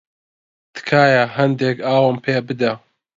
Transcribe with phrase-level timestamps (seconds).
[0.75, 2.73] تکایە هەندێک ئاوم پێ بدە.